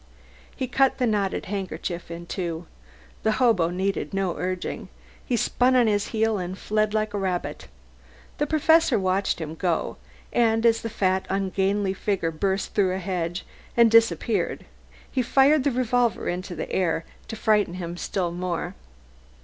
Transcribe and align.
He 0.55 0.67
cut 0.67 0.97
the 0.97 1.05
knotted 1.05 1.45
handkerchief 1.45 2.09
in 2.09 2.25
two. 2.25 2.65
The 3.21 3.33
hobo 3.33 3.69
needed 3.69 4.15
no 4.15 4.35
urging. 4.35 4.89
He 5.23 5.37
spun 5.37 5.75
on 5.75 5.85
his 5.85 6.07
heel 6.07 6.39
and 6.39 6.57
fled 6.57 6.95
like 6.95 7.13
a 7.13 7.19
rabbit. 7.19 7.67
The 8.39 8.47
Professor 8.47 8.97
watched 8.97 9.39
him 9.39 9.53
go, 9.53 9.97
and 10.33 10.65
as 10.65 10.81
the 10.81 10.89
fat, 10.89 11.27
ungainly 11.29 11.93
figure 11.93 12.31
burst 12.31 12.73
through 12.73 12.95
a 12.95 12.97
hedge 12.97 13.45
and 13.77 13.91
disappeared 13.91 14.65
he 15.11 15.21
fired 15.21 15.63
the 15.63 15.71
revolver 15.71 16.27
into 16.27 16.55
the 16.55 16.71
air 16.71 17.05
to 17.27 17.35
frighten 17.35 17.75
him 17.75 17.95
still 17.95 18.31
more. 18.31 18.73